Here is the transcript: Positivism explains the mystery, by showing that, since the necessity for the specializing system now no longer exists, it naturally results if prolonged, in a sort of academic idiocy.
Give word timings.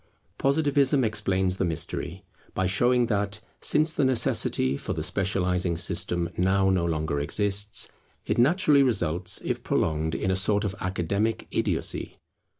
Positivism 0.39 1.03
explains 1.03 1.57
the 1.57 1.63
mystery, 1.63 2.23
by 2.55 2.65
showing 2.65 3.05
that, 3.05 3.39
since 3.59 3.93
the 3.93 4.03
necessity 4.03 4.75
for 4.75 4.93
the 4.93 5.03
specializing 5.03 5.77
system 5.77 6.29
now 6.35 6.71
no 6.71 6.85
longer 6.85 7.19
exists, 7.19 7.87
it 8.25 8.39
naturally 8.39 8.81
results 8.81 9.39
if 9.45 9.61
prolonged, 9.61 10.15
in 10.15 10.31
a 10.31 10.35
sort 10.35 10.63
of 10.63 10.73
academic 10.79 11.45
idiocy. 11.51 12.15